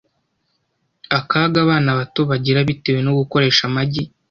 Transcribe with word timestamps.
akaga 1.19 1.57
abana 1.65 1.89
bato 1.99 2.21
bagira 2.29 2.67
bitewe 2.69 2.99
no 3.03 3.11
gukoresha 3.19 3.61
amagi 3.69 4.03